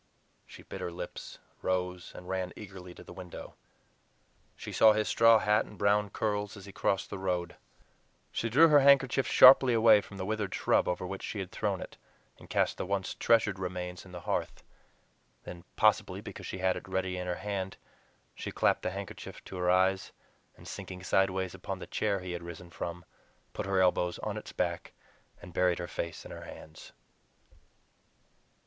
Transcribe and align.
She 0.47 0.63
bit 0.63 0.81
her 0.81 0.91
lips, 0.91 1.37
rose, 1.61 2.11
and 2.15 2.27
ran 2.27 2.53
eagerly 2.55 2.95
to 2.95 3.03
the 3.03 3.13
window. 3.13 3.53
She 4.55 4.71
saw 4.71 4.93
his 4.93 5.07
straw 5.07 5.37
hat 5.37 5.63
and 5.65 5.77
brown 5.77 6.09
curls 6.09 6.57
as 6.57 6.65
he 6.65 6.71
crossed 6.71 7.11
the 7.11 7.19
road. 7.19 7.55
She 8.31 8.49
drew 8.49 8.69
her 8.69 8.79
handkerchief 8.79 9.27
sharply 9.27 9.75
away 9.75 10.01
from 10.01 10.17
the 10.17 10.25
withered 10.25 10.55
shrub 10.55 10.87
over 10.87 11.05
which 11.05 11.21
she 11.21 11.37
had 11.37 11.51
thrown 11.51 11.81
it, 11.81 11.97
and 12.39 12.49
cast 12.49 12.77
the 12.77 12.85
once 12.87 13.13
treasured 13.13 13.59
remains 13.59 14.03
in 14.03 14.11
the 14.11 14.21
hearth. 14.21 14.63
Then, 15.43 15.65
possibly 15.75 16.19
because 16.19 16.47
she 16.47 16.57
had 16.57 16.75
it 16.75 16.87
ready 16.87 17.15
in 17.15 17.27
her 17.27 17.35
hand, 17.35 17.77
she 18.33 18.51
clapped 18.51 18.81
the 18.81 18.89
handkerchief 18.89 19.43
to 19.43 19.57
her 19.57 19.69
eyes, 19.69 20.11
and 20.57 20.67
sinking 20.67 21.03
sideways 21.03 21.53
upon 21.53 21.77
the 21.77 21.85
chair 21.85 22.21
he 22.21 22.31
had 22.31 22.41
risen 22.41 22.71
from, 22.71 23.05
put 23.53 23.67
her 23.67 23.79
elbows 23.79 24.17
on 24.23 24.35
its 24.35 24.51
back, 24.51 24.93
and 25.43 25.53
buried 25.53 25.77
her 25.77 25.87
face 25.87 26.25
in 26.25 26.31
her 26.31 26.45
hands. 26.45 26.91